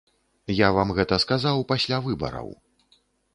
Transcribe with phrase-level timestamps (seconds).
[0.59, 2.49] Я вам гэта сказаў пасля выбараў.